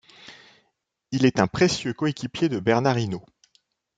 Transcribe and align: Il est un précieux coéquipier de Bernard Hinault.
Il 1.11 1.27
est 1.27 1.39
un 1.39 1.45
précieux 1.45 1.93
coéquipier 1.93 2.49
de 2.49 2.59
Bernard 2.59 2.97
Hinault. 2.97 3.23